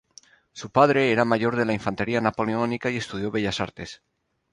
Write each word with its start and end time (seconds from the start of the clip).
Su 0.51 0.71
padre 0.71 1.11
era 1.11 1.25
mayor 1.25 1.55
de 1.55 1.63
la 1.63 1.73
Infantería 1.73 2.19
Napoleónica 2.21 2.89
y 2.89 2.97
estudió 2.97 3.29
Bellas 3.29 3.59
Artes. 3.59 4.01